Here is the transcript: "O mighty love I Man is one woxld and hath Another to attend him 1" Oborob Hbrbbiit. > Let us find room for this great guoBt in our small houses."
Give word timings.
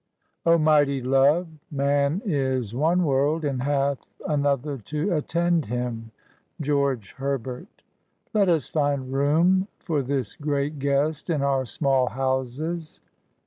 "O 0.47 0.57
mighty 0.57 0.99
love 0.99 1.47
I 1.71 1.75
Man 1.75 2.23
is 2.25 2.73
one 2.73 3.01
woxld 3.01 3.43
and 3.43 3.61
hath 3.61 4.03
Another 4.27 4.79
to 4.79 5.13
attend 5.15 5.65
him 5.67 6.09
1" 6.57 6.61
Oborob 6.69 7.13
Hbrbbiit. 7.17 7.67
> 8.07 8.33
Let 8.33 8.49
us 8.49 8.67
find 8.67 9.13
room 9.13 9.67
for 9.77 10.01
this 10.01 10.35
great 10.35 10.79
guoBt 10.79 11.29
in 11.29 11.43
our 11.43 11.67
small 11.67 12.07
houses." 12.07 13.03